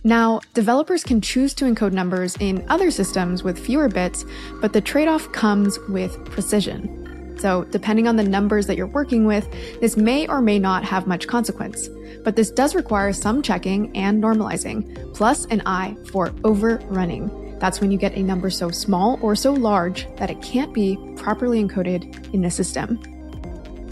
Now, 0.04 0.42
developers 0.54 1.04
can 1.04 1.22
choose 1.22 1.56
to 1.56 1.66
encode 1.66 1.92
numbers 1.92 2.38
in 2.40 2.64
other 2.70 2.92
systems 2.92 3.44
with 3.44 3.58
fewer 3.58 3.90
bits, 3.90 4.26
but 4.62 4.74
the 4.74 4.82
trade 4.82 5.08
off 5.08 5.32
comes 5.32 5.80
with 5.90 6.24
precision. 6.26 7.36
So, 7.40 7.64
depending 7.72 8.08
on 8.08 8.16
the 8.16 8.24
numbers 8.24 8.68
that 8.68 8.78
you're 8.78 8.86
working 8.86 9.26
with, 9.26 9.50
this 9.82 9.98
may 9.98 10.28
or 10.28 10.40
may 10.40 10.60
not 10.60 10.84
have 10.84 11.08
much 11.08 11.26
consequence. 11.26 11.90
But 12.24 12.36
this 12.36 12.52
does 12.52 12.76
require 12.76 13.12
some 13.12 13.42
checking 13.42 13.92
and 13.98 14.22
normalizing, 14.22 15.16
plus 15.16 15.46
an 15.46 15.64
eye 15.66 15.98
for 16.12 16.32
overrunning. 16.44 17.43
That's 17.64 17.80
when 17.80 17.92
you 17.92 17.98
get 17.98 18.18
a 18.18 18.22
number 18.22 18.50
so 18.50 18.72
small 18.72 19.18
or 19.22 19.38
so 19.38 19.54
large 19.54 20.06
that 20.18 20.30
it 20.30 20.42
can't 20.42 20.74
be 20.74 20.98
properly 21.16 21.64
encoded 21.64 22.34
in 22.34 22.42
the 22.42 22.52
system. 22.52 23.00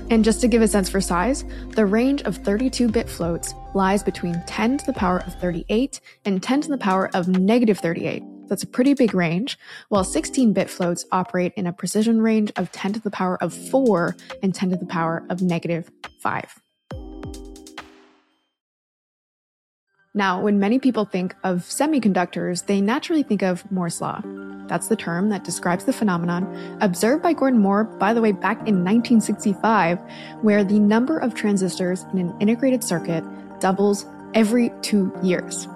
And 0.09 0.25
just 0.25 0.41
to 0.41 0.49
give 0.49 0.61
a 0.61 0.67
sense 0.67 0.89
for 0.89 0.99
size, 0.99 1.45
the 1.69 1.85
range 1.85 2.21
of 2.23 2.35
32 2.35 2.89
bit 2.89 3.07
floats 3.07 3.53
lies 3.73 4.03
between 4.03 4.43
10 4.45 4.79
to 4.79 4.85
the 4.85 4.91
power 4.91 5.19
of 5.19 5.39
38 5.39 6.01
and 6.25 6.43
10 6.43 6.61
to 6.63 6.67
the 6.67 6.77
power 6.77 7.09
of 7.13 7.29
negative 7.29 7.79
38. 7.79 8.21
That's 8.49 8.63
a 8.63 8.67
pretty 8.67 8.93
big 8.93 9.13
range, 9.13 9.57
while 9.87 10.03
16 10.03 10.51
bit 10.51 10.69
floats 10.69 11.05
operate 11.13 11.53
in 11.55 11.65
a 11.65 11.71
precision 11.71 12.21
range 12.21 12.51
of 12.57 12.73
10 12.73 12.91
to 12.91 12.99
the 12.99 13.09
power 13.09 13.41
of 13.41 13.53
4 13.53 14.17
and 14.43 14.53
10 14.53 14.71
to 14.71 14.75
the 14.75 14.85
power 14.85 15.25
of 15.29 15.41
negative 15.41 15.89
5. 16.19 16.61
Now, 20.13 20.41
when 20.41 20.59
many 20.59 20.77
people 20.77 21.05
think 21.05 21.35
of 21.41 21.59
semiconductors, 21.59 22.65
they 22.65 22.81
naturally 22.81 23.23
think 23.23 23.41
of 23.41 23.69
Moore's 23.71 24.01
Law. 24.01 24.21
That's 24.67 24.89
the 24.89 24.97
term 24.97 25.29
that 25.29 25.45
describes 25.45 25.85
the 25.85 25.93
phenomenon 25.93 26.77
observed 26.81 27.23
by 27.23 27.31
Gordon 27.31 27.61
Moore, 27.61 27.85
by 27.85 28.13
the 28.13 28.21
way, 28.21 28.33
back 28.33 28.57
in 28.67 28.83
1965, 28.83 29.99
where 30.41 30.65
the 30.65 30.79
number 30.79 31.17
of 31.17 31.33
transistors 31.33 32.03
in 32.11 32.19
an 32.19 32.35
integrated 32.41 32.83
circuit 32.83 33.23
doubles 33.61 34.05
every 34.33 34.71
two 34.81 35.13
years. 35.23 35.69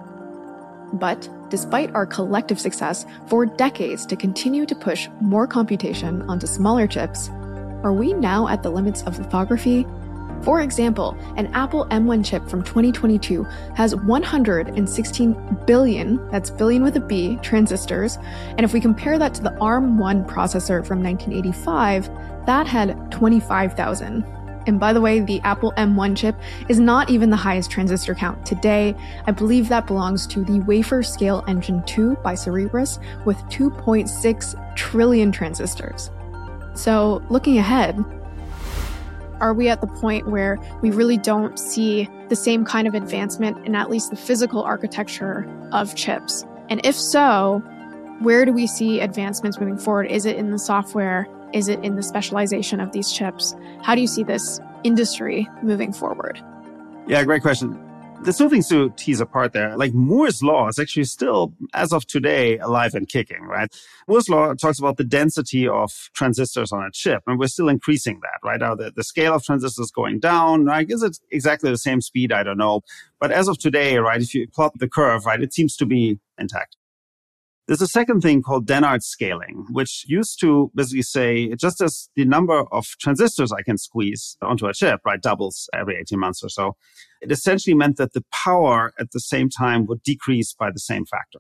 But 0.92 1.30
despite 1.50 1.96
our 1.96 2.06
collective 2.06 2.60
success 2.60 3.06
for 3.28 3.46
decades 3.46 4.06
to 4.08 4.18
continue 4.18 4.66
to 4.66 4.76
push 4.76 5.08
more 5.22 5.48
computation 5.48 6.24
onto 6.24 6.46
smaller 6.46 6.88
chips, 6.88 7.30
are 7.84 7.94
we 7.94 8.12
now 8.12 8.50
at 8.50 8.64
the 8.64 8.70
limits 8.70 9.02
of 9.04 9.18
lithography 9.18 9.86
for 10.44 10.62
example, 10.62 11.18
an 11.38 11.48
Apple 11.48 11.86
M1 11.88 12.26
chip 12.26 12.48
from 12.48 12.64
2022 12.64 13.44
has 13.76 13.96
116 13.96 15.58
billion, 15.66 16.30
that's 16.30 16.50
billion 16.50 16.84
with 16.84 16.96
a 16.98 17.00
B, 17.00 17.38
transistors. 17.42 18.18
And 18.50 18.62
if 18.62 18.74
we 18.74 18.80
compare 18.80 19.18
that 19.18 19.34
to 19.36 19.42
the 19.42 19.52
ARM1 19.52 20.28
processor 20.28 20.86
from 20.86 21.04
1985, 21.04 22.10
that 22.46 22.68
had 22.68 23.12
25,000. 23.12 24.24
And 24.68 24.80
by 24.80 24.94
the 24.94 25.02
way, 25.02 25.20
the 25.20 25.40
Apple 25.42 25.74
M1 25.78 26.18
chip 26.18 26.36
is 26.70 26.80
not 26.80 27.10
even 27.10 27.30
the 27.30 27.36
highest 27.36 27.70
transistor 27.70 28.16
count 28.16 28.46
today. 28.46 28.96
I 29.26 29.32
believe 29.32 29.70
that 29.70 29.88
belongs 29.88 30.26
to 30.28 30.44
the 30.44 30.60
Wafer 30.62 31.04
Scale 31.04 31.44
Engine 31.48 31.84
2 31.84 32.16
by 32.18 32.34
Cerebras 32.34 33.00
with 33.26 33.38
2.6 33.50 34.76
trillion 34.76 35.32
transistors. 35.32 36.10
So, 36.74 37.24
looking 37.30 37.58
ahead, 37.58 38.04
are 39.42 39.54
we 39.54 39.70
at 39.70 39.82
the 39.82 39.88
point 39.88 40.28
where 40.28 40.58
we 40.82 40.92
really 40.92 41.18
don't 41.18 41.60
see 41.60 42.10
the 42.30 42.36
same 42.36 42.66
kind 42.66 42.88
of 42.88 42.96
advancement 42.96 43.66
in 43.66 43.76
at 43.76 43.90
least 43.90 44.10
the 44.10 44.16
physical 44.16 44.64
architecture 44.64 45.46
of 45.72 45.96
chips? 45.96 46.46
And 46.70 46.86
if 46.86 46.96
so, 46.96 47.62
where 48.20 48.46
do 48.46 48.54
we 48.54 48.68
see 48.68 49.00
advancements 49.00 49.60
moving 49.60 49.78
forward? 49.78 50.08
Is 50.08 50.26
it 50.26 50.36
in 50.38 50.52
the 50.52 50.60
software? 50.60 51.28
Is 51.54 51.68
it 51.68 51.84
in 51.84 51.96
the 51.96 52.04
specialization 52.04 52.80
of 52.80 52.92
these 52.92 53.12
chips? 53.12 53.56
How 53.82 53.96
do 53.96 54.02
you 54.02 54.08
see 54.08 54.24
this 54.24 54.60
industry 54.84 55.48
moving 55.62 55.94
forward? 55.94 56.42
Yeah, 57.08 57.24
great 57.24 57.42
question 57.42 57.85
there's 58.26 58.38
two 58.38 58.50
things 58.50 58.68
to 58.70 58.90
tease 58.98 59.22
apart 59.22 59.54
there. 59.54 59.78
Like 59.78 59.94
Moore's 59.94 60.42
law 60.42 60.68
is 60.68 60.80
actually 60.80 61.04
still, 61.04 61.54
as 61.74 61.94
of 61.94 62.08
today, 62.08 62.58
alive 62.58 62.96
and 62.96 63.08
kicking, 63.08 63.44
right? 63.44 63.74
Moore's 64.08 64.28
law 64.28 64.54
talks 64.56 64.80
about 64.80 64.98
the 64.98 65.04
density 65.04 65.68
of 65.68 65.92
transistors 66.16 66.72
on 66.72 66.84
a 66.84 66.90
chip, 66.92 67.22
and 67.28 67.40
we're 67.40 67.48
still 67.48 67.70
increasing 67.70 68.20
that, 68.22 68.40
right? 68.44 68.60
Now 68.60 68.74
the, 68.74 68.92
the 68.92 69.04
scale 69.04 69.36
of 69.36 69.44
transistors 69.44 69.92
going 69.92 70.20
down, 70.20 70.66
right? 70.66 70.90
Is 70.90 71.04
it 71.04 71.20
exactly 71.32 71.70
the 71.70 71.78
same 71.78 72.02
speed? 72.02 72.32
I 72.32 72.42
don't 72.42 72.58
know. 72.58 72.82
But 73.20 73.32
as 73.32 73.48
of 73.48 73.60
today, 73.60 73.98
right, 73.98 74.22
if 74.22 74.34
you 74.34 74.48
plot 74.48 74.74
the 74.76 74.90
curve, 74.90 75.26
right, 75.26 75.42
it 75.42 75.54
seems 75.54 75.76
to 75.78 75.86
be 75.86 76.20
intact. 76.40 76.78
There's 77.68 77.82
a 77.82 77.88
second 77.88 78.22
thing 78.22 78.44
called 78.44 78.68
Dennard 78.68 79.02
scaling, 79.02 79.66
which 79.72 80.06
used 80.08 80.40
to 80.42 80.72
basically 80.76 81.02
say 81.02 81.56
just 81.56 81.82
as 81.82 82.10
the 82.16 82.24
number 82.24 82.64
of 82.72 82.86
transistors 83.02 83.52
I 83.52 83.64
can 83.64 83.80
squeeze 83.80 84.38
onto 84.42 84.68
a 84.68 84.74
chip, 84.74 85.02
right, 85.04 85.20
doubles 85.20 85.68
every 85.74 85.98
18 85.98 86.20
months 86.20 86.44
or 86.44 86.50
so, 86.50 86.76
it 87.22 87.32
essentially 87.32 87.74
meant 87.74 87.98
that 87.98 88.14
the 88.14 88.24
power 88.32 88.94
at 89.00 89.12
the 89.12 89.20
same 89.20 89.50
time 89.50 89.88
would 89.88 90.04
decrease 90.04 90.54
by 90.54 90.70
the 90.72 90.80
same 90.80 91.06
factor. 91.06 91.40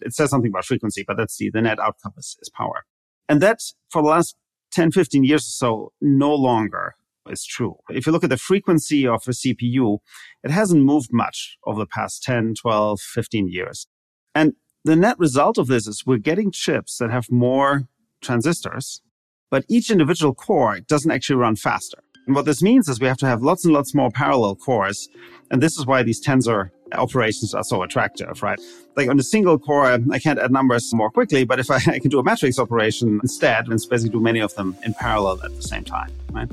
It 0.00 0.14
says 0.14 0.30
something 0.30 0.50
about 0.50 0.64
frequency, 0.64 1.04
but 1.06 1.18
that's 1.18 1.36
the, 1.36 1.50
the 1.50 1.60
net 1.60 1.78
outcome 1.78 2.14
is, 2.16 2.38
is 2.40 2.48
power. 2.48 2.86
And 3.28 3.42
that 3.42 3.60
for 3.90 4.00
the 4.00 4.08
last 4.08 4.34
10, 4.72 4.92
15 4.92 5.24
years 5.24 5.42
or 5.42 5.50
so, 5.50 5.92
no 6.00 6.34
longer 6.34 6.94
is 7.28 7.44
true. 7.44 7.76
If 7.90 8.06
you 8.06 8.12
look 8.12 8.24
at 8.24 8.30
the 8.30 8.36
frequency 8.38 9.06
of 9.06 9.22
a 9.26 9.32
CPU, 9.32 9.98
it 10.42 10.50
hasn't 10.50 10.84
moved 10.84 11.10
much 11.12 11.58
over 11.66 11.80
the 11.80 11.86
past 11.86 12.22
10, 12.22 12.54
12, 12.60 13.00
15 13.00 13.48
years. 13.48 13.86
And 14.34 14.54
the 14.86 14.94
net 14.94 15.18
result 15.18 15.58
of 15.58 15.66
this 15.66 15.88
is 15.88 16.06
we're 16.06 16.16
getting 16.16 16.52
chips 16.52 16.98
that 16.98 17.10
have 17.10 17.28
more 17.28 17.88
transistors, 18.20 19.02
but 19.50 19.64
each 19.68 19.90
individual 19.90 20.32
core 20.32 20.78
doesn't 20.78 21.10
actually 21.10 21.34
run 21.34 21.56
faster. 21.56 21.98
And 22.26 22.36
what 22.36 22.44
this 22.44 22.62
means 22.62 22.88
is 22.88 23.00
we 23.00 23.08
have 23.08 23.16
to 23.18 23.26
have 23.26 23.42
lots 23.42 23.64
and 23.64 23.74
lots 23.74 23.94
more 23.94 24.10
parallel 24.12 24.54
cores. 24.54 25.08
And 25.50 25.60
this 25.60 25.76
is 25.76 25.86
why 25.86 26.04
these 26.04 26.24
tensor 26.24 26.70
operations 26.92 27.52
are 27.52 27.64
so 27.64 27.82
attractive, 27.82 28.44
right? 28.44 28.60
Like 28.96 29.08
on 29.08 29.18
a 29.18 29.24
single 29.24 29.58
core, 29.58 29.98
I 30.12 30.18
can't 30.20 30.38
add 30.38 30.52
numbers 30.52 30.94
more 30.94 31.10
quickly, 31.10 31.42
but 31.42 31.58
if 31.58 31.68
I, 31.68 31.76
I 31.94 31.98
can 31.98 32.08
do 32.08 32.20
a 32.20 32.24
matrix 32.24 32.60
operation 32.60 33.18
instead, 33.24 33.66
and 33.66 33.80
basically 33.90 34.10
do 34.10 34.20
many 34.20 34.38
of 34.38 34.54
them 34.54 34.76
in 34.84 34.94
parallel 34.94 35.42
at 35.42 35.54
the 35.56 35.62
same 35.62 35.82
time, 35.82 36.12
right? 36.30 36.48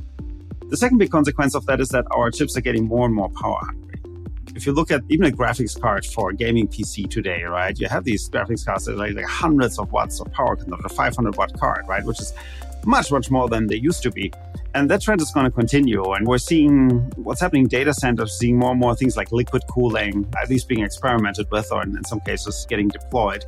The 0.70 0.78
second 0.78 0.98
big 0.98 1.12
consequence 1.12 1.54
of 1.54 1.68
that 1.68 1.80
is 1.80 1.90
that 1.90 2.06
our 2.10 2.32
chips 2.32 2.58
are 2.58 2.62
getting 2.62 2.88
more 2.88 3.06
and 3.06 3.14
more 3.14 3.30
power 3.30 3.60
hungry 3.62 3.93
if 4.56 4.66
you 4.66 4.72
look 4.72 4.92
at 4.92 5.02
even 5.10 5.26
a 5.26 5.32
graphics 5.32 5.80
card 5.80 6.06
for 6.06 6.30
a 6.30 6.36
gaming 6.36 6.68
PC 6.68 7.10
today, 7.10 7.44
right, 7.44 7.78
you 7.80 7.88
have 7.88 8.04
these 8.04 8.30
graphics 8.30 8.66
cards 8.66 8.86
that 8.86 8.94
are 8.94 8.98
like, 8.98 9.16
like 9.16 9.26
hundreds 9.26 9.80
of 9.80 9.92
watts 9.92 10.20
of 10.20 10.32
power 10.32 10.56
consumption, 10.56 10.86
a 10.86 10.90
500 10.90 11.36
watt 11.36 11.60
card, 11.60 11.86
right, 11.88 12.04
which 12.06 12.20
is 12.20 12.34
much, 12.86 13.12
much 13.12 13.32
more 13.32 13.50
than 13.50 13.68
they 13.68 13.78
used 13.78 14.04
to 14.04 14.12
be. 14.12 14.32
And 14.76 14.90
that 14.90 15.02
trend 15.02 15.22
is 15.22 15.32
going 15.32 15.46
to 15.46 15.52
continue. 15.52 16.04
And 16.14 16.28
we're 16.28 16.38
seeing 16.38 17.12
what's 17.16 17.42
happening 17.42 17.64
in 17.64 17.70
data 17.70 17.94
centers, 17.94 18.38
seeing 18.38 18.58
more 18.58 18.72
and 18.72 18.80
more 18.80 18.96
things 18.96 19.18
like 19.18 19.32
liquid 19.32 19.64
cooling, 19.70 20.28
at 20.42 20.50
least 20.50 20.68
being 20.68 20.84
experimented 20.84 21.50
with, 21.52 21.72
or 21.72 21.84
in, 21.84 21.96
in 21.98 22.04
some 22.04 22.20
cases 22.22 22.66
getting 22.70 22.90
deployed, 22.90 23.46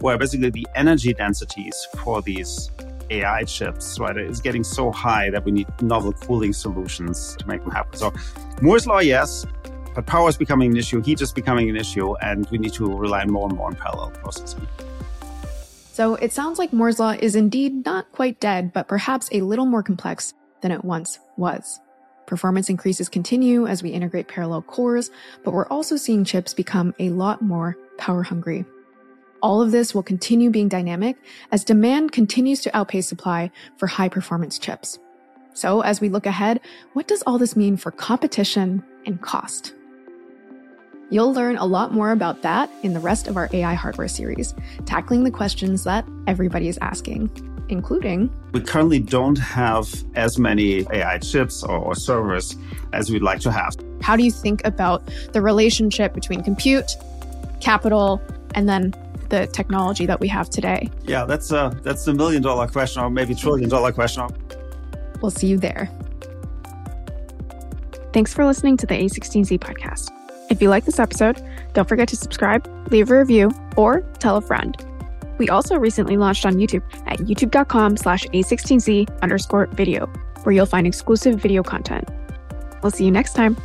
where 0.00 0.16
basically 0.16 0.50
the 0.50 0.66
energy 0.74 1.12
densities 1.12 1.86
for 2.02 2.22
these 2.22 2.70
AI 3.10 3.44
chips, 3.44 3.98
right, 3.98 4.16
is 4.16 4.40
getting 4.40 4.64
so 4.64 4.90
high 4.90 5.30
that 5.30 5.44
we 5.44 5.52
need 5.52 5.66
novel 5.80 6.12
cooling 6.12 6.52
solutions 6.52 7.36
to 7.38 7.46
make 7.46 7.62
them 7.62 7.70
happen. 7.70 7.98
So 7.98 8.12
Moore's 8.62 8.86
law, 8.86 8.98
yes, 8.98 9.46
but 9.96 10.04
power 10.04 10.28
is 10.28 10.36
becoming 10.36 10.70
an 10.70 10.76
issue, 10.76 11.02
heat 11.02 11.22
is 11.22 11.32
becoming 11.32 11.70
an 11.70 11.76
issue, 11.76 12.14
and 12.18 12.46
we 12.50 12.58
need 12.58 12.74
to 12.74 12.86
rely 12.86 13.24
more 13.24 13.48
and 13.48 13.56
more 13.56 13.68
on 13.68 13.74
parallel 13.74 14.10
processing. 14.10 14.68
So 15.90 16.16
it 16.16 16.34
sounds 16.34 16.58
like 16.58 16.74
Moore's 16.74 17.00
Law 17.00 17.16
is 17.18 17.34
indeed 17.34 17.86
not 17.86 18.12
quite 18.12 18.38
dead, 18.38 18.74
but 18.74 18.86
perhaps 18.86 19.30
a 19.32 19.40
little 19.40 19.64
more 19.64 19.82
complex 19.82 20.34
than 20.60 20.70
it 20.70 20.84
once 20.84 21.18
was. 21.38 21.80
Performance 22.26 22.68
increases 22.68 23.08
continue 23.08 23.66
as 23.66 23.82
we 23.82 23.88
integrate 23.88 24.28
parallel 24.28 24.60
cores, 24.60 25.10
but 25.42 25.54
we're 25.54 25.68
also 25.68 25.96
seeing 25.96 26.24
chips 26.24 26.52
become 26.52 26.94
a 26.98 27.08
lot 27.08 27.40
more 27.40 27.78
power 27.96 28.22
hungry. 28.22 28.66
All 29.40 29.62
of 29.62 29.70
this 29.70 29.94
will 29.94 30.02
continue 30.02 30.50
being 30.50 30.68
dynamic 30.68 31.16
as 31.52 31.64
demand 31.64 32.12
continues 32.12 32.60
to 32.62 32.76
outpace 32.76 33.08
supply 33.08 33.50
for 33.78 33.86
high 33.86 34.10
performance 34.10 34.58
chips. 34.58 34.98
So, 35.54 35.80
as 35.80 36.02
we 36.02 36.10
look 36.10 36.26
ahead, 36.26 36.60
what 36.92 37.08
does 37.08 37.22
all 37.22 37.38
this 37.38 37.56
mean 37.56 37.78
for 37.78 37.90
competition 37.90 38.84
and 39.06 39.22
cost? 39.22 39.75
You'll 41.08 41.32
learn 41.32 41.56
a 41.56 41.64
lot 41.64 41.92
more 41.92 42.10
about 42.10 42.42
that 42.42 42.68
in 42.82 42.92
the 42.92 42.98
rest 43.00 43.28
of 43.28 43.36
our 43.36 43.48
AI 43.52 43.74
hardware 43.74 44.08
series, 44.08 44.54
tackling 44.86 45.22
the 45.22 45.30
questions 45.30 45.84
that 45.84 46.04
everybody 46.26 46.66
is 46.66 46.78
asking, 46.82 47.30
including 47.68 48.28
We 48.52 48.60
currently 48.60 48.98
don't 48.98 49.38
have 49.38 49.88
as 50.16 50.36
many 50.38 50.84
AI 50.92 51.18
chips 51.18 51.62
or, 51.62 51.78
or 51.78 51.94
servers 51.94 52.56
as 52.92 53.10
we'd 53.10 53.22
like 53.22 53.38
to 53.40 53.52
have. 53.52 53.74
how 54.02 54.16
do 54.16 54.24
you 54.24 54.32
think 54.32 54.64
about 54.64 55.08
the 55.32 55.40
relationship 55.40 56.12
between 56.12 56.42
compute, 56.42 56.92
capital, 57.60 58.20
and 58.54 58.68
then 58.68 58.92
the 59.28 59.46
technology 59.48 60.06
that 60.06 60.18
we 60.18 60.26
have 60.28 60.50
today? 60.50 60.90
Yeah, 61.04 61.24
that's 61.24 61.52
a 61.52 61.76
that's 61.82 62.04
the 62.04 62.14
million 62.14 62.42
dollar 62.42 62.66
question, 62.66 63.02
or 63.02 63.10
maybe 63.10 63.34
trillion 63.34 63.68
dollar 63.68 63.92
question. 63.92 64.26
We'll 65.20 65.30
see 65.30 65.46
you 65.46 65.58
there. 65.58 65.88
Thanks 68.12 68.32
for 68.34 68.44
listening 68.44 68.76
to 68.78 68.86
the 68.86 68.94
A16Z 68.94 69.58
podcast. 69.60 70.10
If 70.48 70.62
you 70.62 70.68
like 70.68 70.84
this 70.84 70.98
episode, 70.98 71.42
don't 71.72 71.88
forget 71.88 72.08
to 72.08 72.16
subscribe, 72.16 72.66
leave 72.90 73.10
a 73.10 73.18
review, 73.18 73.50
or 73.76 74.00
tell 74.18 74.36
a 74.36 74.40
friend. 74.40 74.76
We 75.38 75.48
also 75.48 75.76
recently 75.76 76.16
launched 76.16 76.46
on 76.46 76.54
YouTube 76.54 76.82
at 77.06 77.18
youtube.com 77.18 77.96
slash 77.96 78.24
A16Z 78.26 79.20
underscore 79.22 79.66
video, 79.66 80.06
where 80.44 80.54
you'll 80.54 80.66
find 80.66 80.86
exclusive 80.86 81.36
video 81.36 81.62
content. 81.62 82.08
We'll 82.82 82.92
see 82.92 83.04
you 83.04 83.10
next 83.10 83.34
time. 83.34 83.56